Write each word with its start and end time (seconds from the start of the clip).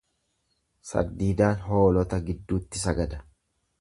Sardidaan 0.91 1.61
hoolota 1.67 2.19
jidduutti 2.31 2.83
sagada. 2.89 3.21